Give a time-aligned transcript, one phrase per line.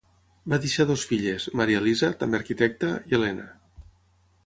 [0.53, 3.51] Va deixar dues filles, Maria Elisa, també arquitecta, i Helena.